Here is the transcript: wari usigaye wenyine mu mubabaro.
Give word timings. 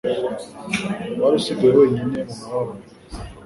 wari 1.21 1.35
usigaye 1.39 1.73
wenyine 1.79 2.17
mu 2.27 2.33
mubabaro. 2.39 2.71